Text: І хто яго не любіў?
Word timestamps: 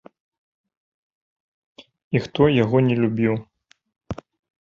І 2.19 2.21
хто 2.23 2.43
яго 2.63 2.77
не 2.87 2.95
любіў? 3.03 3.33